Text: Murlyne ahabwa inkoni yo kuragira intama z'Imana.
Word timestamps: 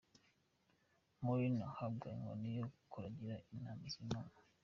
Murlyne 1.23 1.61
ahabwa 1.69 2.05
inkoni 2.15 2.49
yo 2.59 2.65
kuragira 2.91 3.35
intama 3.51 3.85
z'Imana. 3.93 4.35